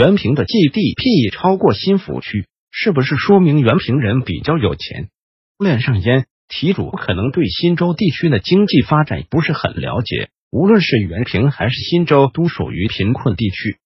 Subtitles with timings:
[0.00, 5.10] 原平的 GDP 超过新府区，是不是说明原平人比较有钱？
[5.58, 10.30] 恋上烟，题主可能对新州地区的经济发展不是很了解。
[10.50, 13.76] 无论是原平还是新州，都属于贫困地区，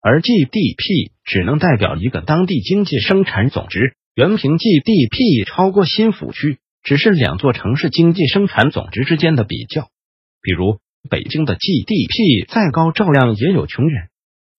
[0.00, 3.96] 而 GDP 只能代表一个当地经济生产总值。
[4.14, 9.88] 原平 GDP 超过新府区，只是两座城市经济生产总值之间的比较。
[10.40, 10.78] 比如
[11.10, 14.10] 北京的 GDP 再高，照样也有穷人。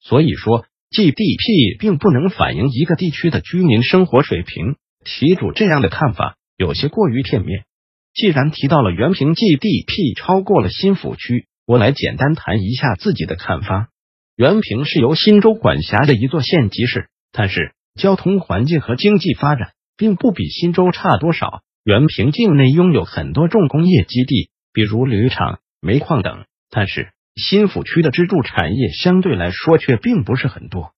[0.01, 0.65] 所以说。
[0.91, 7.65] GDP 并不能反映一个地区的居民生活水平，题主这样的看法有些过于片面。
[8.13, 13.89] 既然提到了原平 GDP 超过了新府区，我来简单谈一下自己的看法。
[14.37, 21.61] 原平是由新州管辖的一座县级市，但是交通环境和经济发展并不比新州差多少。
[21.83, 27.14] 原平境内拥有很多重工业基地，比如铝厂、煤矿等，但是。
[27.35, 30.93] 新府区的支柱产业相对来说却并不是很多，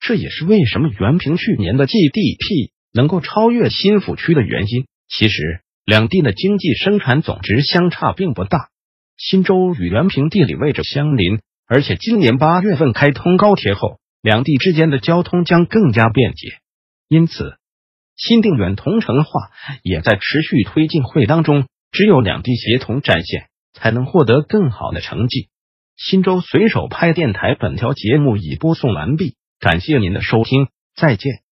[0.00, 4.86] 这也是为什么原平去年的 GDP 能够超越新府区的原因。
[5.08, 8.70] 其实，两地的经济生产总值相差并不大。
[9.18, 16.54] 新州与原平地理位置相邻，而且今年八月份开通高铁后，两地之间的交通将更加便捷。
[17.08, 17.58] 因此，
[18.16, 19.50] 新定远同城化
[19.82, 21.66] 也在持续推进会当中。
[21.92, 25.50] 只有两地协同战线，才能获得更好的成绩。
[26.02, 31.42] 新州随手拍电台，本条节目已播送完毕，感谢您的收听，再见。